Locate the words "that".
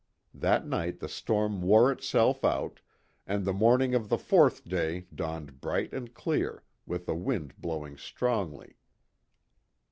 0.33-0.65